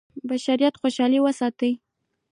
بشریت 0.29 0.73
خوشاله 0.81 1.19
وساتي. 1.25 1.71